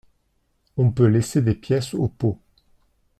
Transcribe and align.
On 0.77 0.89
peut 0.89 1.05
laisser 1.05 1.43
des 1.43 1.53
pièces 1.53 1.93
au 1.93 2.07
pot. 2.07 2.39